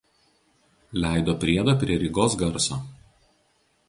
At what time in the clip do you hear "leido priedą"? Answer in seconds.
1.03-1.75